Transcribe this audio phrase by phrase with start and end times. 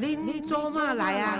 [0.00, 1.36] 恁做嘛来啊？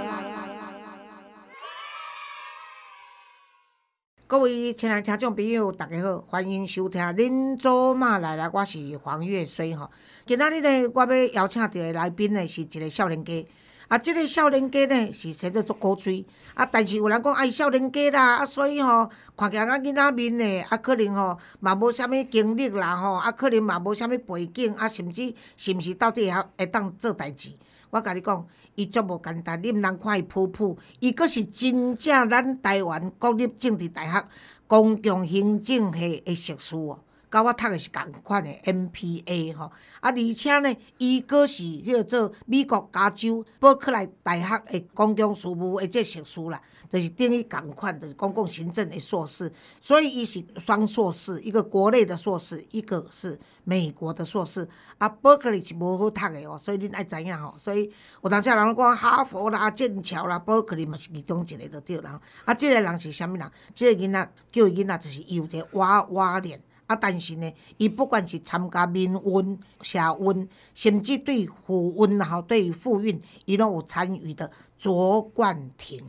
[4.27, 9.89] 各位亲爱听众朋友，大家好，欢迎收听《恁做嘛来啦》，我是黄月水吼。
[10.27, 13.47] 今仔日呢，我要邀请到的来宾呢，是一个少年家。
[13.87, 27.53] 啊，即个少年家呢是生得足古锥，啊，但是有人讲爱少年家啦，啊，所以吼看起来囡仔面呢，啊，可能吼嘛无啥物经历啦，吼，啊，可能嘛无啥物背景，啊，甚至是毋是到底会晓会当做代志？
[27.91, 34.25] 我甲你讲，伊足无简单，你毋通看伊普普，伊阁是真正咱台湾国立政治大学
[34.67, 36.99] 公共行政系的硕士哦。
[37.31, 39.65] 甲我读的是共款的 MPA 吼，
[40.01, 46.61] 啊，而且呢，伊阁是迄个做美国加州伯克莱大学的公共事务的这硕士啦，
[46.91, 54.67] 就是等于共款的公共行政的硕士，所以伊是双硕士，一个国内的硕士，一个是美国的硕士。
[54.97, 57.55] 啊，伯克利是无好读的哦，所以恁爱知影吼。
[57.59, 57.91] 所以
[58.23, 62.21] 有当时人讲哈佛啦、剑桥啦，伯克利嘛是其中一个就对啦。
[62.45, 63.53] 啊，即个人是啥物人？
[63.75, 66.61] 即个囡仔叫伊囡仔就是伊有一个娃娃脸。
[66.89, 74.51] 啊，但是呢，伊不管是参加民运、社运，甚至对妇运然后，对妇运，伊拢有参与的。
[74.79, 76.01] 卓冠廷，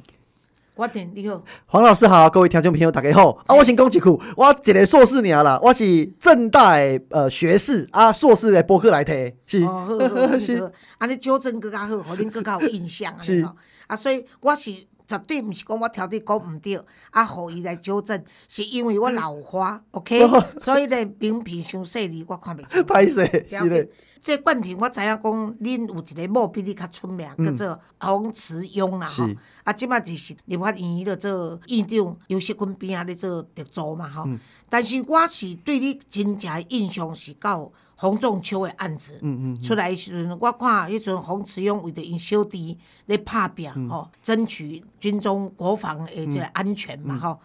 [0.76, 3.32] 冠廷你好，黄老师好，各位听众朋友大家好。
[3.48, 6.76] 啊，我先讲一句，我一个硕士尔啦，我是正大
[7.10, 13.56] 呃学士啊，硕士的博客来提，是，哦，好，好，好，安尼 纠正更较好，互恁更较有印象安吼。
[13.88, 14.74] 啊，所以我是。
[15.10, 16.80] 绝对毋是讲我挑你讲毋对，
[17.10, 20.20] 啊，互伊来纠正，是因为我老花， OK，
[20.60, 22.80] 所以咧名片伤细字，我看袂清。
[22.86, 23.90] 歹势，是咧。
[24.22, 29.28] 这冠廷，我知影讲恁有一个某比你较出名，叫做洪慈庸啦吼。
[29.64, 34.28] 啊，即摆就是立法院迄个做院长，尤锡坤边啊咧做特助嘛吼。
[34.70, 37.72] 但是我是对你真正印象是到。
[38.00, 39.20] 洪仲秋的案子
[39.62, 47.38] 出来时阵，我看迄阵洪慈庸为着因小弟咧拍拼吼，争取军中国防的即个安全嘛吼。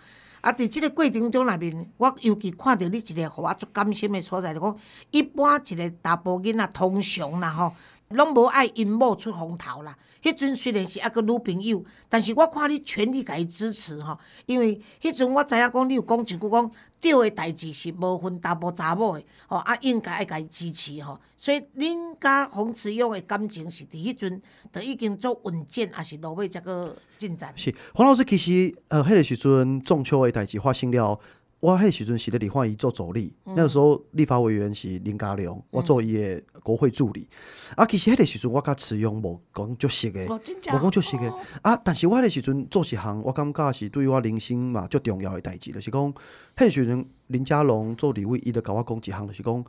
[0.43, 4.79] 啊，伫即个过程中内面，我尤其看到你一个互我足感心的所在，就讲
[5.11, 7.75] 一般一个查甫囡仔通常啦吼，
[8.09, 9.97] 拢无爱因某出风头啦。
[10.23, 16.71] 迄阵虽然是一个女朋友，但是我看你全力甲伊支持吼，因为迄阵我知影讲你有讲一句讲。
[17.01, 24.41] 对的代志是无分查甫查某的，吼啊应该爱甲伊支持吼，所以恁甲洪慈勇的感情是伫迄阵
[24.73, 27.53] 就已经做稳健，还是落尾才个进展？
[27.57, 31.21] 是黄老师其实呃，迄个时阵中秋的代志发生了。
[31.65, 37.27] 我迄时阵是咧立法院做助理，那个时候立法委员是林家良，我做伊的国会助理。
[37.75, 41.35] 啊，其实迄个时阵我甲慈勇无讲足熟的，无讲足熟的。
[41.63, 46.15] 啊，但是我迄个时阵做一项，我感觉是对我人生嘛足重要的代志，就是讲
[46.55, 49.65] 迄时阵林家龙做李委，伊就甲我讲一项，就是讲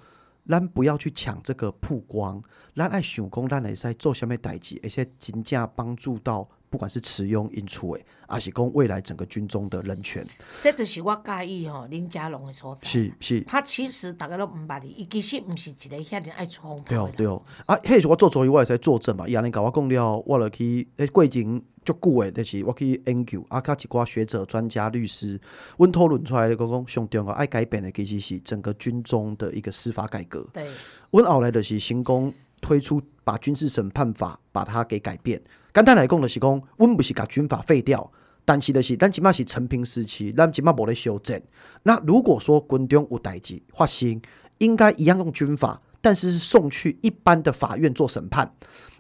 [0.50, 2.44] 咱不要去抢这个曝光，
[2.76, 6.46] 咱爱想讲咱会使做啥物代志，而且真正帮助到。
[6.76, 10.28] 不管是持用因出诶，还是讲未来整个军中的人权，
[10.60, 12.86] 这就是我介意吼林佳龙的所在。
[12.86, 16.84] 是是，他其实大家都毋捌你，伊其实毋是一个遐尔爱出风头。
[16.90, 19.26] 对哦对哦，啊，迄时我做作业，我会使作证嘛。
[19.26, 25.40] 伊安尼甲我讲了，我落去诶过程足久诶，就是我去研究啊，甲一寡学者、专家、律师，
[25.78, 30.46] 阮讨论出来的，讲讲上重要爱改变的，其实是整个军中的一个司法改革。
[30.52, 30.68] 对，
[31.12, 35.42] 阮后来就是成功推出把军事审判法把它给改变。
[35.76, 38.10] 简单来讲，就是讲，阮不是把军法废掉，
[38.46, 41.42] 但是就是，咱即码是陈平时期，咱即码无咧修正。
[41.84, 44.22] 那如果说军中有代志发生，
[44.60, 48.50] 应该一样用军法，但是是送去一般的法院做审判。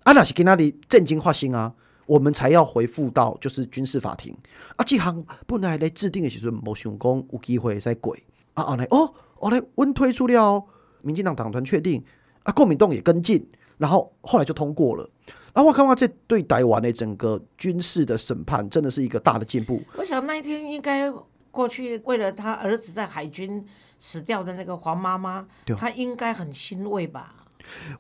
[0.03, 1.73] 啊，那是跟他的震惊发生啊，
[2.07, 4.35] 我们才要回复到就是军事法庭。
[4.75, 8.11] 啊，这项本来咧制定的时阵，无想讲有机会再改。
[8.53, 10.61] 啊，后来哦，后来阮推出了，
[11.01, 12.03] 民进党党团确定，
[12.43, 15.09] 啊，国民党也跟进，然后后来就通过了。
[15.55, 19.81] 啊，我看到这对台湾的整个军事的审判，真的是一个大的进步。
[19.95, 21.09] 我想那一天应该
[21.49, 23.65] 过去，为了他儿子在海军
[23.97, 25.47] 死掉的那个黄妈妈，
[25.77, 27.47] 他应该很欣慰吧？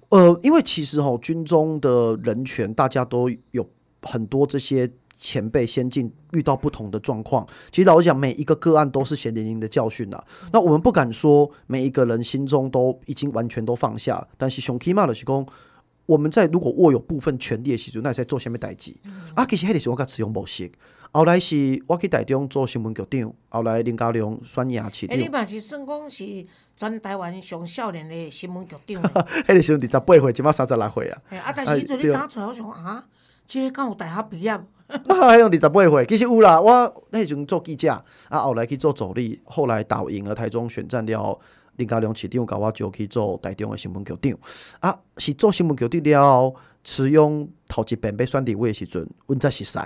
[0.09, 3.65] 呃，因为其实哈，军中的人权，大家都有
[4.01, 7.47] 很多这些前辈先进遇到不同的状况。
[7.71, 10.21] 其实老实讲，每一个个案都是血淋淋的教训呐。
[10.51, 15.47] 那我们不敢说每一个人心中都已经完全都放下，但是熊 K 骂的是讲。
[16.05, 18.95] 我们在如果握有部分权利的时候，那在做什么代志？
[19.33, 20.71] 啊，其实迄个时我甲使用模式。
[21.11, 25.17] 后来是我去台中做新闻局长，后来林家良选赢市长。
[25.17, 29.01] 哎，你嘛是算讲是全台湾上少年的新闻局长。
[29.47, 31.21] 迄个时候二十八岁，即码三十六岁啊。
[31.29, 33.05] 啊，但是迄阵你刚出来，我想啊，
[33.47, 34.59] 即个敢有大学毕业？
[35.07, 36.59] 还用二十八岁，其实有啦。
[36.61, 37.91] 我那阵做记者，
[38.29, 41.39] 啊，后来去做助理，后来打赢了台中选战了。
[41.77, 44.37] 林家良市长甲我招去做台中的新闻局长，
[44.79, 49.79] 啊，是做新闻局长了后，持用头一遍被选立委的时阵，阮才熟悉。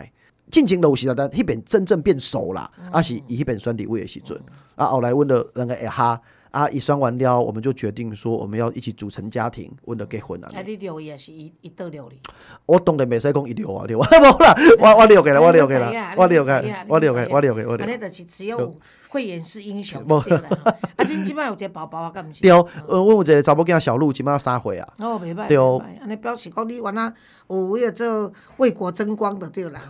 [0.51, 4.39] 进前都有时啊，但迄边真正变熟啦，啊是伊迄边选立委的时阵，
[4.75, 6.21] 啊后来阮就两个下哈。
[6.51, 6.67] 啊！
[6.69, 10.49] 一算完了，我们就决定说，我们要一起组成家庭，为了结婚啊！
[10.53, 12.19] 啊，你留也是一一对留哩。
[12.65, 16.51] 我当然袂使讲一留啊，留啊，无啦，我我留给啦，我留给啦，我留给，
[16.87, 17.85] 我留给，我留给，我留。
[17.85, 18.75] 安尼就是只有
[19.09, 20.03] 慧眼识英雄。
[20.07, 22.41] 无，啊，恁即摆有一个宝宝啊，敢毋是？
[22.41, 24.93] 对，呃，我有一个查某囝小鹿，即摆三岁啊。
[24.97, 25.79] 哦，袂歹，对哦。
[26.01, 27.13] 安尼表示讲你原来
[27.47, 29.81] 有为了做为国争光的对啦。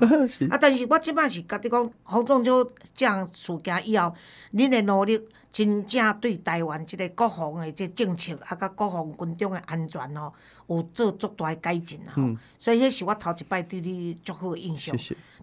[0.49, 4.13] 啊，但是我即摆是甲你讲，洪仲秋这样事件以后，
[4.53, 5.17] 恁的努力。
[5.51, 10.31] 真正对台湾即个国防的即政策，啊，甲国防军中的安全吼，
[10.67, 12.13] 有做足大改进啊。
[12.59, 14.95] 所以迄是我头一摆对你足好的印象。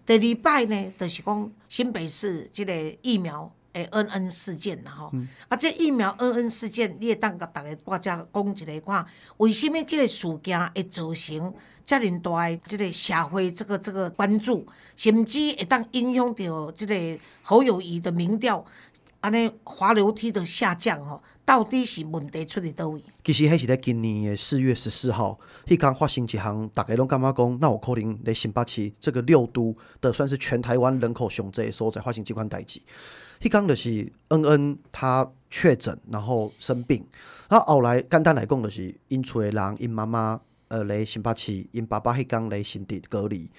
[0.05, 5.11] 第二摆呢，就是讲新北市即个疫苗的恩恩事件啦吼。
[5.49, 9.05] 啊，这疫苗恩恩事件，你会当甲逐个大家讲一下看，
[9.35, 11.53] 为什物即个事件会造成
[11.85, 14.65] 遮尔大的即个社会这个这个关注，
[14.95, 18.63] 甚至会当影响到即个侯友谊的民调。
[19.27, 23.03] 安尼滑楼梯的下降吼，到底是问题出伫倒位？
[23.25, 32.79] 其实迄是咧今年的四月十四号，迄天发生一项，大家拢感觉讲，那有可能咧新北市这个六都的算是全台湾人口上济所在发生即款代志。
[33.41, 37.05] 迄天就是恩恩他确诊，然后生病，
[37.49, 40.39] 啊后来简单来讲就是因厝的人，因妈妈
[40.69, 43.51] 呃来新北市，因爸爸迄天来新地隔离，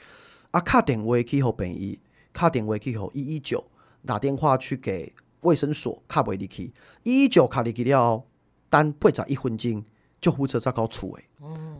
[0.50, 1.98] 啊敲电话去互病医，
[2.32, 3.62] 敲电话去互一一九，
[4.06, 5.12] 打电话去给。
[5.40, 8.24] 卫生所卡袂入去，一一九卡入去了，
[8.68, 9.84] 等八十一分钟，
[10.20, 11.24] 救护车才到厝诶。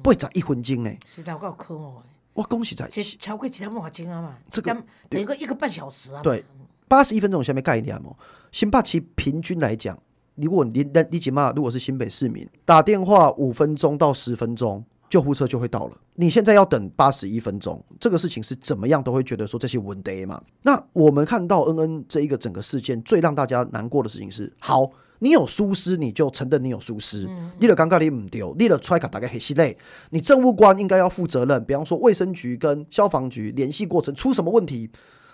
[0.03, 0.91] 八十一分钟呢？
[1.07, 2.03] 是头够可恶诶！
[2.35, 2.89] 我讲实在，
[3.19, 4.39] 超过一点半钟啊嘛？
[4.49, 4.77] 这个
[5.09, 6.23] 等个一个半小时啊。
[6.23, 6.45] 对，
[6.87, 8.17] 八十一分钟下面概念哦。
[8.53, 9.99] 新北市平均来讲，
[10.37, 14.85] 如果你你你起码如果是新北市民打电话五分钟到十分钟。
[15.09, 15.97] 救护车就会到了。
[16.15, 20.43] 你现在要等八十一分钟，这个事情是怎么样都会觉得说这些问题嘛？
[20.63, 24.91] 那我们看到恩恩这一个整个事件，最让大家难过的事情是：好，
[25.21, 27.29] 你有疏失，你就承认你有疏失，
[27.59, 29.77] 你的尴尬你唔丢，你的出卡大概很系累。
[30.11, 34.91] 你政务官应该要负责任，比方说卫生局跟消防局联系过程出什么问题。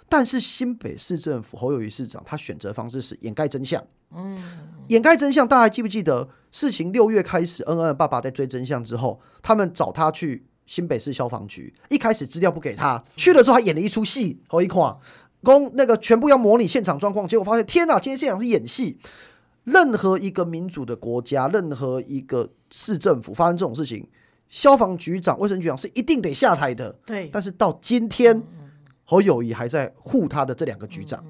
[0.08, 3.82] 但是新北市政府侯友谊市长他选择方式是掩盖真相。
[4.16, 4.40] 嗯，
[4.88, 14.96] 掩盖真相，大家还记不记得事情六月开始，恩恩的爸爸在追真相之后，他们找他去新北市消防局，一开始资料不给他，去了之后还演了一出戏，侯一款，
[15.42, 18.98] 公那个全部要模拟现场状况，结果发现天哪，今天现场是演戏。
[19.64, 24.06] 任何一个民主的国家，任何一个市政府发生这种事情，
[24.48, 26.92] 消防局长、卫生局长是一定得下台的。
[27.04, 28.40] 对，但是到今天。
[29.04, 31.24] 侯友谊还在护他的这两个局长，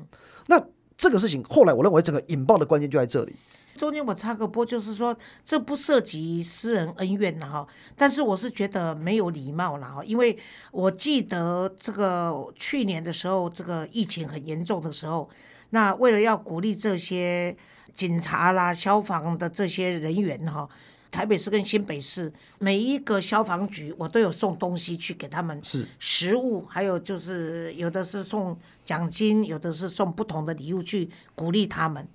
[0.47, 0.63] 那
[0.97, 3.35] 这个事情后来我认为整个引爆的关键就在这里。
[3.77, 7.67] 中间我插个播，就是说这不涉及私人恩怨了哈，
[7.97, 10.39] 但是我是觉得没有礼貌了哈，因为
[10.71, 15.29] 我记得这个去年的时候，这个疫情很严重的时候，
[15.71, 17.57] 那为了要鼓励这些
[17.93, 20.69] 警察啦、消防的这些人员哈。
[21.15, 32.09] 台北市跟新北市每一个消防局，我都有送东西去给他们，是食物，还有就是有的是送奖金，有的是送不同的礼物去鼓励他们，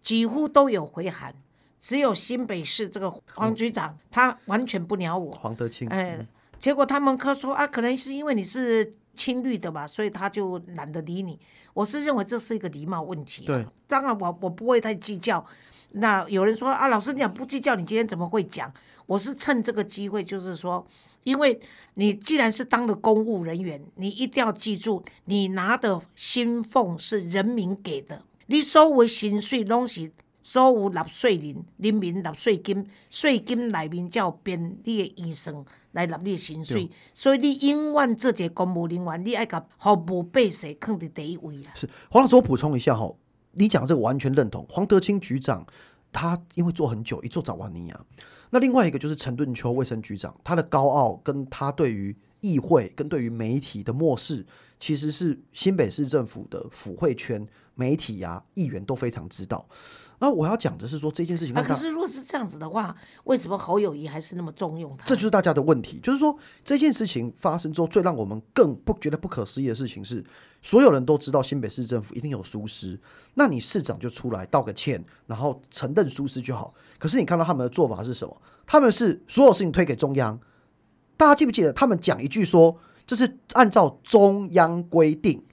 [0.00, 1.34] 几乎都有回函。
[1.80, 5.32] 只有新北市这个黄局长，他完全不鸟我。
[5.32, 6.24] 黄德清，哎，
[6.60, 11.36] 结果他们科说啊，可能是因为你是青绿的吧，所以他就懒得理你。
[11.74, 13.44] 我是认为这是一个礼貌问题。
[13.46, 15.44] 对，当然我我不会太计较。
[15.92, 18.72] 那有人说啊，老师你不计较，你今天怎么会讲？
[19.06, 20.86] 我是趁这个机会，就是说，
[21.24, 21.58] 因为
[21.94, 41.72] 你既然是当了公务人员，你一定要记住，你拿的薪俸是人民给的，你所有薪水拢是所有纳税人、人民纳税金，税金内面叫编你的医生来纳你的薪水，所以你永远做一个公务人员，你爱甲服务百姓放伫第一位啦。
[41.74, 43.10] 是黄老师，我补充一下哈。
[43.58, 45.66] 你讲这个完全认同，黄德清局长
[46.12, 48.00] 他因为做很久，一做早完尼亚。
[48.50, 54.46] 那另外一个就是陈顿秋卫生局长，他的高傲跟他对于议会跟对于媒体的漠视，
[54.80, 59.68] 其实是新北市政府的府会圈媒体呀议员都非常知道。
[60.20, 62.94] 那我要讲的是说这件事情，可是如果是这样子的话，
[63.24, 65.04] 为什么侯友谊还是那么重用他？
[65.06, 66.00] 这就是大家的问题。
[66.02, 70.24] 就是说这件事情发生之后，最让我们更不觉得不可思议的事情是，
[70.60, 72.98] 所有人都知道新北市政府一定有疏失，
[73.34, 76.74] 那你市长就出来道个歉，然后承认疏失就好。
[76.98, 78.42] 可是你看到他们的做法是什么？
[78.66, 80.38] 他们是所有事情推给中央。
[81.16, 85.44] 大家记不记得他们讲一句说，这是按照中央规定，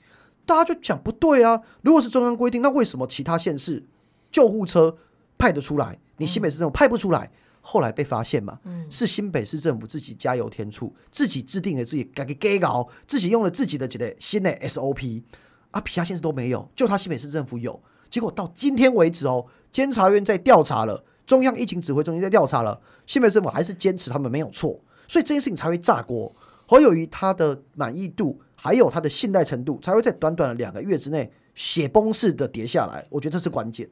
[0.46, 1.62] 大家就讲不对啊。
[1.84, 3.86] 如果是中央规定，那为什么其他县市？
[4.36, 4.94] 救护车
[5.38, 15.24] 派得出来，你新北市政府派不出来，后来被发现嘛，是新北市政府自己加油添醋，自己制定了自己改给搞，自己用了自己的几个新的 SOP，
[15.72, 17.82] 啊，其他县市都没有，就他新北市政府有。
[18.10, 24.78] 结果到今天为止哦，监察院在调查了，中央疫情指挥中心在调查了，新北市政府还是坚持他们没有错，
[25.08, 26.36] 所以这件事情才会炸锅。
[26.68, 33.08] 侯友谊他的满意度还有他的信赖程度，才会在短短的两个月之内雪崩式的跌下来。
[33.10, 33.90] 我觉得这是关键。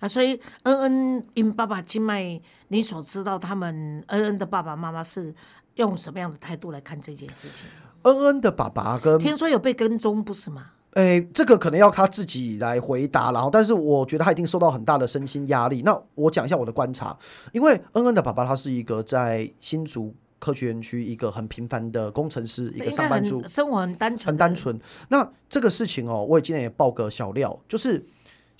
[0.00, 5.32] 啊，所以恩恩因爸爸金麦，你所知道他们恩恩的爸爸妈妈是
[5.76, 7.68] 用什么样的态度来看这件事情？
[8.02, 10.72] 恩恩的爸爸跟听说有被跟踪，不是吗？
[10.94, 15.82] 诶，这个可能要他自己来回答，然后，但是我觉得他一定受到很大的身心压力。
[15.82, 17.16] 那我讲一下我的观察，
[17.52, 20.14] 因为恩恩的爸爸他是一个在新竹。
[20.40, 24.80] 科学园区一个很平凡的工程师，一个上班族，生活很单纯，很单纯。
[25.10, 28.02] 那这个事情哦，我今天也爆个小料，就是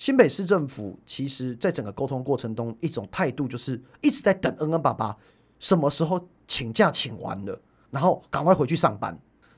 [0.01, 5.15] 新北市政府其实在整个沟通过程中，一种态度就是一直在等恩恩爸爸
[5.59, 9.15] 什么时候请假请完了，然后赶快回去上班，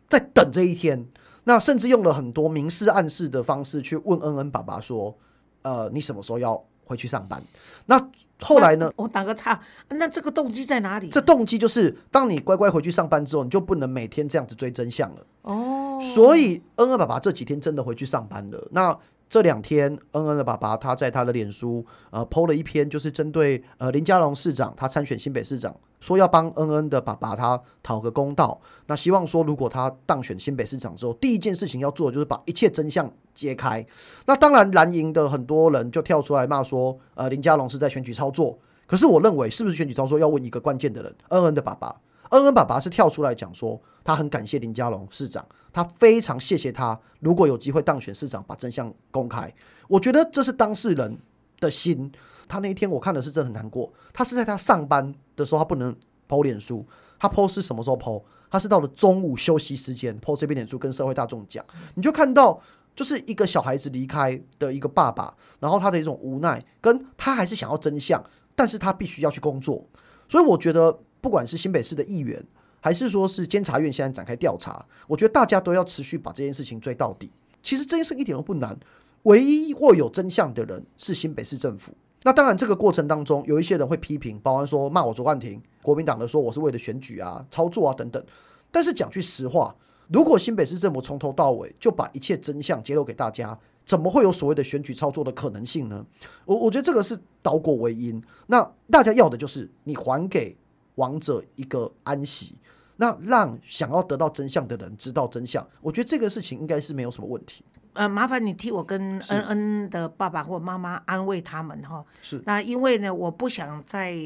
[0.09, 1.07] 在等这一天。
[1.45, 5.17] 那甚至用了很多明示暗示的方式去问恩恩爸爸说
[5.63, 7.41] ：“呃，你什么时候要回去上班？”
[7.87, 8.09] 那
[8.41, 8.91] 后来呢？
[8.97, 9.57] 我打个岔，
[9.87, 11.07] 那这个动机在哪里？
[11.07, 15.25] 这动机就是，当你乖乖回去上班之后，你就不能每天这样子追真相了。
[15.43, 18.67] 哦，所以恩恩爸爸这几天真的回去上班了。
[18.71, 18.99] 那。
[19.33, 28.61] 这两天，恩恩的爸爸他在他的脸书呃，PO 了一篇，就是针对呃林佳龙市长他参选新北市长，说要帮恩恩的爸爸他讨个公道。
[28.85, 33.83] 那希望说，如果他当选新北市长之后，第一件事情要做的就是把一切真相揭开。
[34.27, 38.55] 那当然，蓝营的很多人就跳出来骂说，呃，林佳龙是在选举操作。
[38.85, 41.95] 可是我认为，是不是选举操作，要问一个关键的人，恩恩的爸爸。
[42.29, 45.45] 恩恩爸爸是跳出来讲说，他很感谢林佳龙市长。
[45.71, 49.51] 他非常谢谢他，如果有机会当选市长，把真相公开。
[49.87, 51.17] 我觉得这是当事人
[51.59, 52.11] 的心。
[52.47, 53.91] 他那一天我看的是真的很难过。
[54.13, 55.95] 他是在他上班的时候，他不能
[56.29, 56.85] 剖脸书。
[57.17, 58.21] 他剖是什么时候剖？
[58.51, 61.65] 他是到了中午休息时间剖这篇脸书，跟社会大众讲。
[61.95, 62.61] 你就看到，
[62.95, 69.83] 就是一个小孩子离开的一个爸爸，然后他的一种无奈，跟他还是想要真相，但是他必须要去工作。
[70.27, 72.45] 所以我觉得，不管是新北市的议员。
[72.83, 77.31] 还是说是监察院现在展开调查，我觉得大家都要持续把这件事情追到底。
[77.61, 78.77] 其实这件事一点都不难，
[79.21, 81.93] 唯一握有真相的人是新北市政府。
[82.23, 88.21] 那当然，这个过程当中有一些人会批评，包安说骂我卓冠廷，国民党的说我是为了选举啊、操作啊等等。
[88.69, 89.73] 但是讲句实话，
[90.09, 96.05] 如果新北市政府从头到尾就把一切真相揭露给大家，怎么会有所谓的选举操作的可能性呢？
[96.43, 98.21] 我我觉得这个是倒果为因。
[98.47, 100.57] 那大家要的就是你还给
[100.95, 102.57] 王者一个安息。
[103.03, 107.65] 那让想要得到真相的人知道真相，我觉得这个事情应该是没有什么问题。
[107.91, 112.03] 呃，麻烦你替我跟恩恩的爸爸或妈妈安慰他们哈。
[112.21, 112.41] 是。
[112.45, 114.17] 那因为呢，我不想再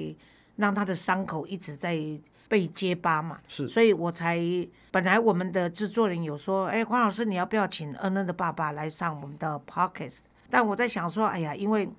[0.58, 2.00] 让他的伤口一直在
[2.48, 3.40] 被揭疤嘛。
[3.48, 3.68] 是。
[3.68, 4.40] 所以我才
[4.92, 10.20] 本来我们的制作人有说，哎，黄老师你要不要请恩恩的爸爸来上我们的 podcast？
[10.50, 11.90] 但我在想说，哎呀，因为。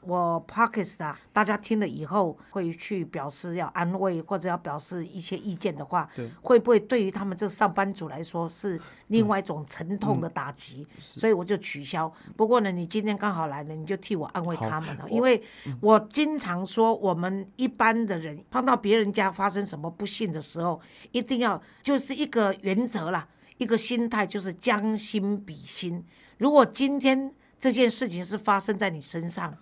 [0.00, 6.08] 我 Pockets 啊，大家听了以后会去表示要安慰或者要表示一些意见的话，
[6.40, 10.86] 会不会对于他们这上班族来说是另外一种沉痛的打击？
[11.00, 12.10] 所以我就取消。
[12.36, 15.42] 不过呢，你今天刚好来了，你就替我安慰他们了，因为
[15.80, 20.80] 我经常说，我们一般的人碰到别人家发生什么不幸的时候，
[21.12, 23.28] 一定要就是一个原则啦，
[23.58, 26.04] 一个心态就是将心比心。
[26.38, 29.52] 如果今天这件事情是发生在你身上，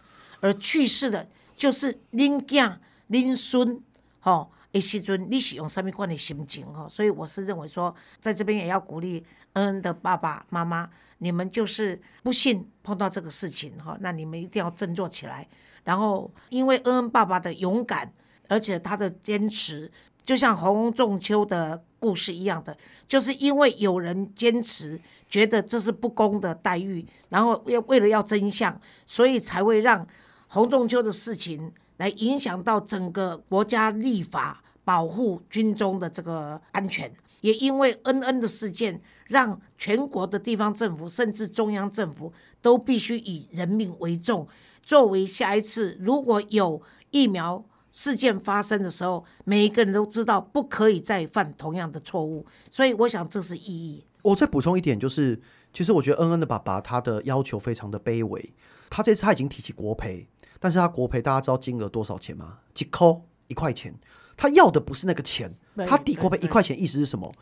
[0.41, 2.77] 而去世的，就是恁囝、
[3.09, 3.81] 恁孙，
[4.21, 6.71] 吼，的时阵，你是用什么款的心情？
[6.75, 9.25] 吼，所以我是认为说，在这边也要鼓励
[9.55, 15.49] 恩恩的爸爸妈妈，你们就是不幸碰到这个事情，哈，那你们一定要振作起来。
[15.85, 18.13] 然后，因为恩恩爸爸的勇敢，
[18.49, 19.91] 而且他的坚持，
[20.23, 22.77] 就像洪仲秋的故事一样的，
[23.09, 25.01] 就是因为有人坚持，
[25.31, 30.07] 觉得这是不公的待遇，然后要为了要真相，所以才会让。
[30.49, 44.47] 洪仲秋的事情来影响到整个国家立法保护军中的这个安全，也因为恩恩的事件，让全国的地方政府甚至中央政府都必须以人命为重，
[44.83, 52.47] 作为下一次如果有疫苗事件发生的时候，每一个人都知道不可以再犯同样的错误。
[52.71, 54.05] 所以我想这是意义。
[54.23, 55.41] 我再补充一点，就是
[55.73, 58.53] 其实我觉得恩恩的爸爸他的要求非常的卑微，
[58.91, 60.29] 他这次他已经提起国赔。
[60.61, 62.59] 但是他国赔，大家知道金额多少钱吗？
[62.75, 63.95] 几扣一块钱，
[64.37, 65.53] 他要的不是那个钱，
[65.89, 67.33] 他抵国赔一块钱，意思是什么？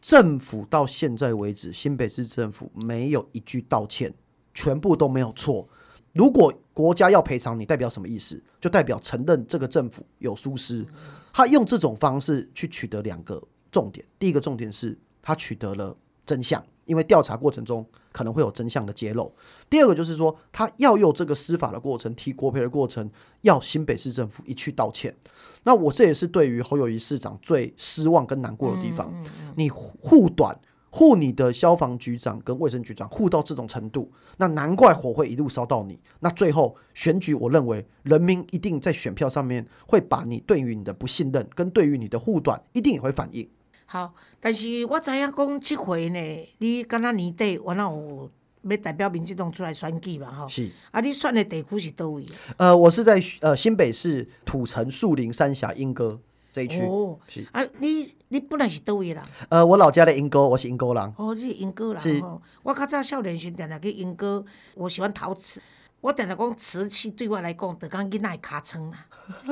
[0.00, 4.14] 政府到现在为止，新北市政府没有一句道歉，
[4.54, 5.68] 全部都没有错。
[6.12, 8.42] 如果国家要赔偿你，代表什么意思？
[8.60, 10.86] 就代表承认这个政府有疏失。
[11.32, 13.40] 他用这种方式去取得两个
[13.70, 19.32] 重点，第一个重点是他取得了真相，因为调查过程中可能会有真相的揭露。
[19.70, 23.08] 第二个就是说，他要用这个司法的过程、提国赔的过程，
[23.42, 25.14] 要新北市政府一去道歉。
[25.62, 29.14] 那我这也是对于侯友谊市长最失望跟难过的地方。
[29.54, 30.58] 你护短。
[30.92, 35.96] 护你的消防局长跟卫生局长护到这种程度，那难怪火会一路烧到你。
[36.18, 43.48] 那最后选举，我认为人民一定在选票上面会把你对于你的不信任跟对于你的护短一定也会反映。
[43.92, 48.30] 好，但是我知影讲这回呢，你敢若年底我那有
[48.62, 50.32] 要代表民进党出来选举嘛？
[50.32, 52.24] 吼，是啊，你选的地区是倒位？
[52.56, 56.20] 呃，我是在呃新北市土城树林三峡莺歌。
[56.52, 59.28] 这一区哦是啊，你你本来是倒位啦？
[59.48, 61.12] 呃，我老家的莺歌，我是莺歌人。
[61.16, 62.40] 哦，你是莺歌人吼。
[62.62, 64.44] 我较早少年时定定去莺歌，
[64.76, 65.60] 我喜欢陶瓷。
[66.00, 69.06] 我定定讲瓷器对我来讲，就讲囡仔尻川啦，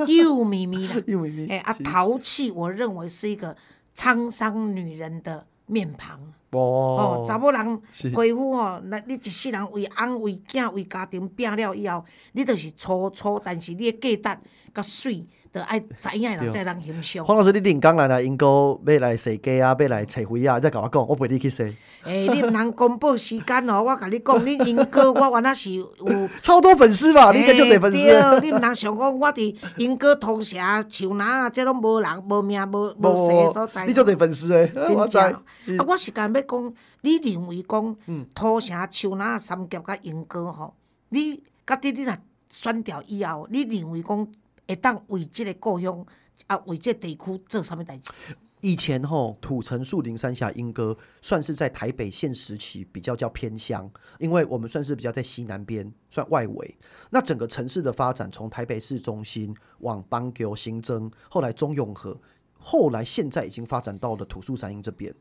[0.06, 0.94] 幼咪咪啦。
[1.06, 1.48] 幼咪咪。
[1.48, 3.56] 哎啊，陶器我认为是一个
[3.98, 6.20] 沧桑女人的面庞。
[6.50, 6.60] 哦。
[7.20, 14.40] 哦，查某人皮肤哦，那你一世人为翁为囝为家庭拼了以后，你就是粗粗，但是你的价值
[14.72, 15.26] 较水。
[15.58, 17.24] 得爱知影人才能欣赏。
[17.24, 21.62] 黄老师，你顶刚来啦，英哥要来洗鸡啊，要来采花啊，再甲我讲，我陪你去洗。
[22.04, 25.84] 诶，你毋通公布时间哦，我甲你讲，你英哥我原来是有
[26.40, 27.32] 超多粉丝吧？
[27.32, 27.98] 你个就得粉丝。
[28.02, 33.84] 对，你毋通想讲我伫英哥通城、树林啊，这拢无人、无名、无无势所在。
[33.86, 35.22] 你就得粉丝诶， 真正。
[35.32, 35.42] 啊，
[35.86, 37.96] 我是讲要讲，你认为讲，
[38.34, 40.74] 土城、树林、三甲甲英哥吼，
[41.08, 42.16] 你甲啲你若
[42.50, 44.26] 选调以后，你认为讲？
[44.68, 46.06] 会当为即个故乡
[46.46, 48.10] 啊，为即地区做啥物代志？
[48.60, 56.76] 以前吼土城树林山下莺歌算是在台北县时期比较叫偏乡，因为我们算是比较在西南边，算外围。
[57.08, 62.20] 那整个城市的发展，从台北市中心往邦桥新增，后来中永和，
[62.58, 65.14] 后来现在已经发展到了土树山阴这边。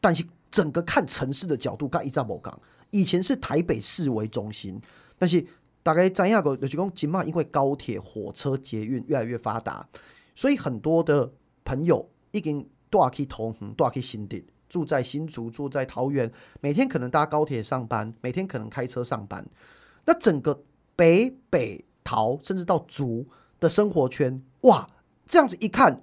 [0.00, 2.58] 但是整个看城市的角度，干一扎某港，
[2.90, 4.80] 以前是台北市为中心，
[5.16, 5.46] 但是。
[5.88, 6.54] 大概怎样个？
[6.54, 9.88] 就是讲，今嘛因为高铁、火车、捷运越来越发达，
[10.34, 11.32] 所以很多的
[11.64, 19.42] 朋友已经都去同恒，都去新店，住在新竹，住在桃园，每天可能搭高铁上班，每天可能开车上班。
[20.04, 20.62] 那整个
[20.94, 23.26] 北北桃，甚至到竹
[23.58, 24.86] 的生活圈，哇，
[25.26, 26.02] 这样子一看。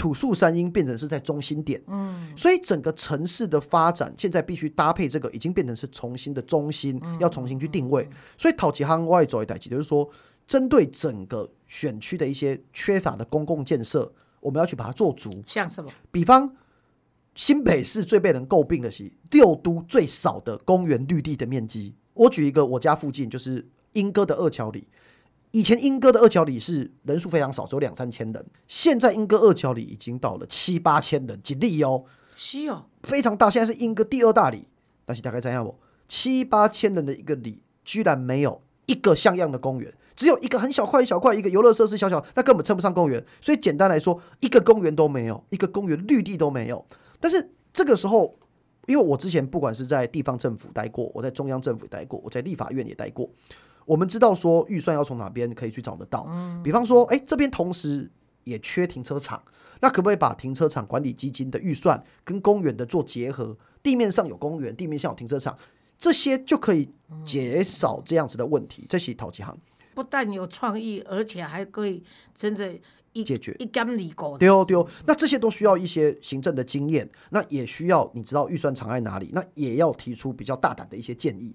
[0.00, 8.08] 土树山阴变成是在中心点，嗯，所以整个城市的发展现在必须搭配这个，已经变成是重新的中心，要重新去定位。
[8.38, 10.08] 所以讨吉夯外走一代记，就是说，
[10.46, 14.10] 针对整个选区的一些缺乏的公共建设，
[14.40, 15.42] 我们要去把它做足。
[15.44, 15.90] 像什么？
[16.10, 16.50] 比方
[17.34, 21.94] 新北市最被人诟病的是六都最少的公园绿地的面积。
[22.14, 24.88] 我举一个我家附近，就是莺歌的二桥里。
[25.52, 28.46] 以前英歌的二桥里是人数非常少，只有两三千人。
[28.68, 32.04] 现在英歌二桥里已经到了七八千人，几例哦，
[32.36, 33.50] 是哦，非常大。
[33.50, 34.68] 现在是英歌第二大里，
[35.04, 35.76] 但是大概怎样不？
[36.06, 43.24] 七八千人的一个里，居然没有一个像样的公园，只有一个很小块一小块一个游乐设施，小小，那根本称不上公园。
[43.40, 46.84] 所以简单来说，一个公园都没有，一个公园绿地都没有。
[47.18, 48.38] 但是这个时候，
[48.86, 53.28] 因为我之前不管是在地方政府待过，我在中央政府待过，我在立法院也待过。
[53.84, 58.10] 我们知道说预算要从哪边可以去找得到，嗯比方说，哎，这边同时
[58.44, 59.42] 也缺停车场，
[59.80, 63.56] 那可不可以把停车场管理基金的预算跟公园的做结合？
[63.82, 65.56] 地面上有公园，地面上有停车场，
[65.98, 66.88] 这些就可以
[67.24, 68.84] 减少这样子的问题。
[68.88, 69.56] 这是陶吉行，
[69.94, 72.78] 不但有创意，而且还可以真的
[73.24, 74.36] 解决一干理工。
[74.38, 81.54] 丢丢，那这些都需要一些行政的经验，那也需要你知道预算藏在哪里，那也要提出比较大胆的一些建议。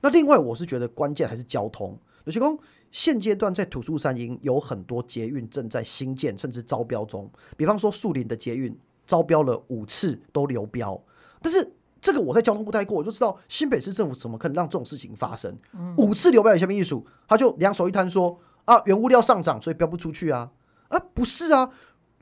[0.00, 1.98] 那另外，我是觉得关键还是交通。
[2.24, 2.58] 有些工
[2.90, 7.30] 现阶段在土树山营有很多捷运正在新建，甚至招标中。
[7.56, 11.00] 比方说树林的捷运招标了五次都流标，
[11.40, 15.56] 但是这个我在交通部待过，我就知道新北市政府怎么可能让这种事情发生？
[15.96, 17.04] 五次流标有什么艺术？
[17.28, 20.50] 他就两手一摊说啊，原物料上涨，所以标不出去啊？
[20.88, 21.70] 啊，不是啊，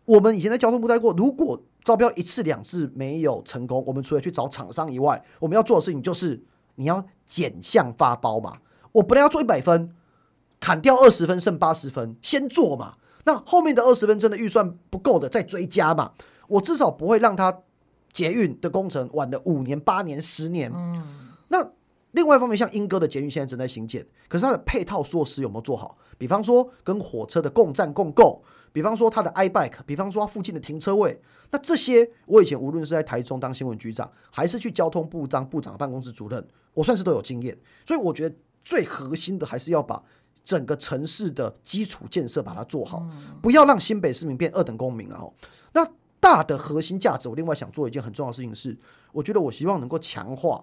[0.04, 6.42] 我们以前在交通部待过，如果招标一次两次没有成功，我们除了去找厂商以外，我们要做的事情就是
[6.76, 7.04] 你要。
[7.26, 8.58] 减项发包嘛，
[8.92, 9.92] 我本来要做一百分，
[10.60, 12.96] 砍掉二十分，剩八十分，先做嘛。
[13.24, 16.12] 那后面的二十分真的预算不够的，再追加嘛。
[16.46, 17.62] 我至少不会让他
[18.12, 20.70] 捷运的工程晚了五年、八年、十年。
[20.72, 21.32] 嗯。
[21.48, 21.66] 那
[22.14, 25.96] 另外一方面，像英歌的捷运现在正在新建，可是它的配套措施有没有做好？
[26.16, 31.20] 比方说跟火车的共站共购，比方说它的 iBike，比方说附近的停车位。
[31.50, 36.44] 那这些，我以前无论是在台中当新闻局长，还是去交通部当部长办公室主任。
[36.72, 40.02] 我算是都有经验，所以我觉得最核心的还是要把
[40.44, 43.04] 整个城市的基础建设把它做好，
[43.40, 45.18] 不要让新北市民变二等公民啊！
[45.20, 45.32] 哦，
[45.72, 48.76] 那大的核心价值，我另外想做一件很重要的事情是，
[49.12, 50.62] 我觉得我希望能够强化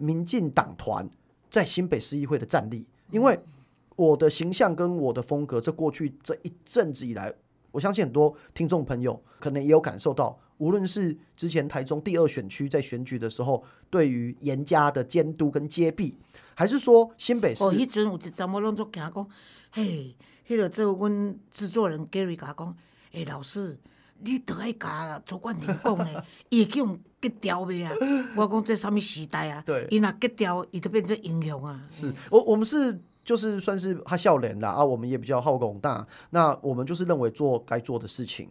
[0.00, 1.08] 民进党团
[1.50, 3.38] 在新北市议会的战力，因为
[3.96, 7.32] 我的形象跟我的风格，这过去这一阵子以来，
[7.70, 16.16] 我相信很多听众朋友可能也有感受到，无论是之前台中第二选区在选举的时候，对于严加的监督跟揭弊，
[16.54, 19.28] 还是说新北市哦，迄阵有一阵我拢做惊讲，
[19.70, 20.16] 嘿，
[20.48, 22.76] 迄个做阮制作人 Gary 甲讲，
[23.12, 23.78] 诶，老师，
[24.20, 27.92] 你得爱甲周冠廷讲咧， 已经结掉未啊？
[28.34, 29.62] 我讲这什么时代啊？
[29.66, 31.80] 对伊若结掉，伊就变成英雄啊！
[31.90, 38.48] 是我我们是就是算是他笑脸啦啊，我们也比较好广大，那我们就是认为做该做的事情。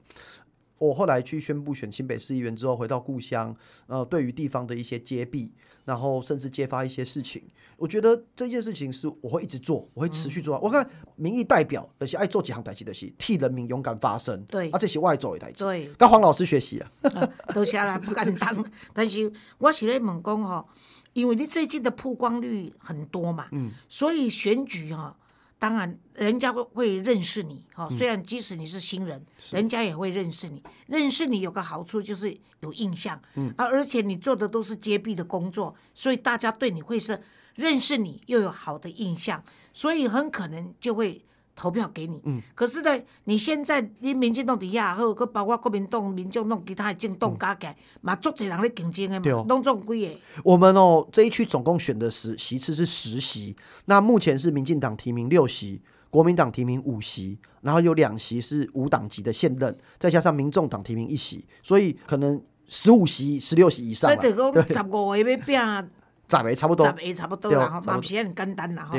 [0.80, 3.56] 我后来去宣布选新北市议员之后，回到故乡，
[3.88, 5.52] 呃，对于地方的一些揭弊，
[5.86, 7.44] 然后甚至揭发一些事情，
[7.78, 10.58] 我觉得这件事情是我会一直做，我会持续做。
[10.60, 16.92] 我看民意代表那些爱做几行代志的是替人民勇敢发声，对啊，这是外做的代志，对，跟黄老师学习啊。
[17.04, 18.66] 啊多谢啦，不敢当。
[18.94, 20.66] 但是我是咧问讲吼，
[21.14, 25.18] 因为你最近的曝光率很多嘛，嗯，所以选举哈、
[25.60, 30.64] 当然人家会会认识你哈、虽然即使你是新人，人家也会认识你。
[30.88, 37.22] 认识你有个好处就是有印象，嗯，啊，而且你做的都是接臂的工作，所以大家对你会是
[37.56, 39.44] 认识你又有好的印象，
[39.74, 41.24] 所以很可能就会。
[41.60, 50.16] 投票给你，嗯，可是呢，你现在你民进党底下好，佮包括国民党、民众党其他的政党加起来，嘛足侪人咧竞争的嘛，拢总几个。
[50.46, 53.54] 我们哦这一区总共选的十席次是十席，
[53.88, 64.10] 那目前是民进党提名六席，国民党提名五席，然后有两席是无党籍的现任，再加上民众党提名一席，所以可能十五席、十六席以上。
[64.10, 65.62] 所以就讲十五个要变
[66.32, 66.86] 十个差不多。
[66.86, 68.90] 十个差不多啦，嘛毋是很简单啦。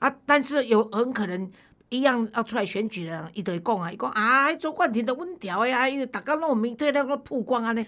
[0.00, 1.50] 啊，但是有很可能
[1.94, 7.86] 一样要出来选举的人，伊就会讲啊，伊讲啊，迄周冠廷的阮调的啊，因为逐工拢有媒体咧个曝光安尼，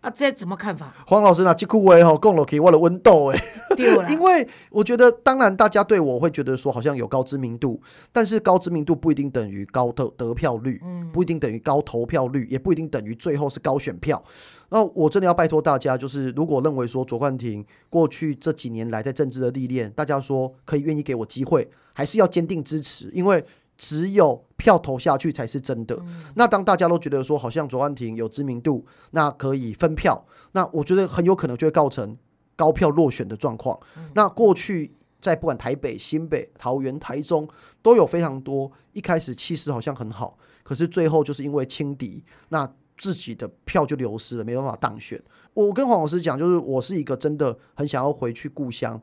[0.00, 0.94] 啊，这怎么看法？
[1.06, 3.40] 黄老师那这句话吼讲落去，我的温度诶。
[3.76, 7.80] 对啦， 因为我觉得，当然大家对我会觉得说好像有高知名度，
[8.12, 14.22] 但是高知名度不一定等于高得得票率，嗯不一定等于高投票率，也不一定等于最后是高选票。
[14.70, 23.44] 那我真的要拜托大家，就是如果认为说卓冠廷过去这几年来在政治的历练，大家说可以愿意给我机会，还是要坚定支持，因为
[23.78, 25.96] 只有票投下去才是真的。
[26.34, 32.18] 那当大家都觉得说好像卓冠廷有知名度，那可以分票，那我觉得很有可能就会造成
[32.56, 33.78] 高票落选的状况。
[34.14, 37.48] 那过去在不管台北、新北、桃园、台中
[37.80, 45.22] 都有非常多，一开始气势好像很好，可是最后就是因为轻敌，那自己的票就流失了，没办法当选。
[45.54, 49.00] 我跟黄老师讲，就是我是一个真的很想要回去故乡，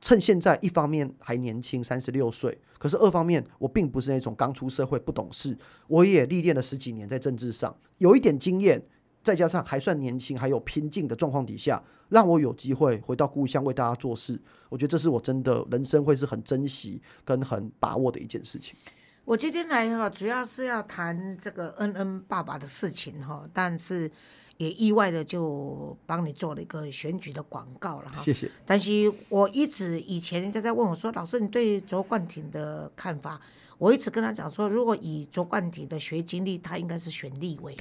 [0.00, 5.56] 趁现在一方面还年轻，三十六岁，可是二方面我并不是那种刚出社会不懂事，
[5.88, 8.80] 我也历练了十几年在政治上，有一点经验，
[9.24, 14.40] 再加上还算年轻，还有拼劲的状况底下，让我有机会回到故乡为大家做事。
[14.68, 18.76] 我觉得这是我真的人生会是很珍惜跟很把握的一件事情。
[19.24, 24.08] 我今天来哈，主要是要谈这个恩恩爸爸的事情哈，但是
[24.58, 28.22] 也意外的就帮你做了一个选举的广告了哈。
[28.22, 28.50] 谢谢。
[28.64, 28.90] 但是
[29.28, 33.40] 我一直以前人家在问我说，老师你对卓冠廷的看法？
[33.78, 37.76] 我一直跟他讲说，如果以卓冠廷的学经历，他应该是选立委，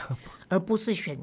[0.50, 1.18] 而不是选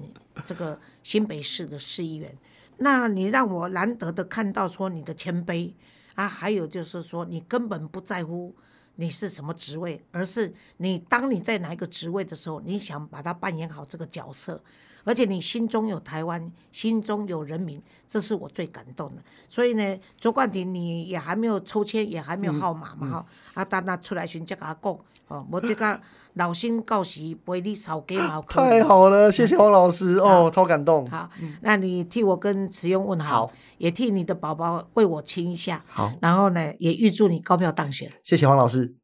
[0.47, 2.35] 这个新北市的市议员。
[2.79, 5.71] 那你让我难得的看到说你的谦卑
[6.15, 8.57] 啊，还有就是说你根本不在乎
[8.97, 14.65] 你是什么职位，而是你当你在哪一个职位的时候，你想把它扮演好这个角色，
[15.05, 19.23] 而且你心中有台湾，心中有人民，这是我最感动的。
[19.49, 26.01] 所以呢，卓冠廷你也还没有抽签，也还没有号码嘛哈、啊，等他出来选才甲我讲，哦，无这个
[26.35, 31.09] 老身到时陪你扫鸡毛太好了，谢谢黄老师哦，超感动。
[31.11, 31.29] 好，
[31.61, 35.85] 那你替我跟慈庸问好，好也替你的宝宝为我亲一下。
[35.89, 38.11] 好，然后呢，也预祝你高票当选。
[38.23, 39.02] 谢谢黄老师。